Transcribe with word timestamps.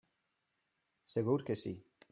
Segur 1.17 1.39
que 1.51 1.59
sí. 1.65 1.77